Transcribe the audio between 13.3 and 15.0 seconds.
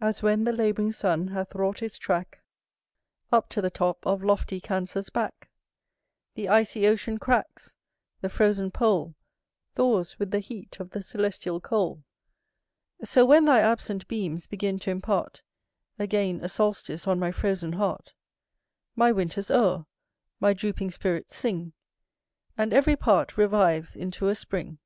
thy absent beams begin t'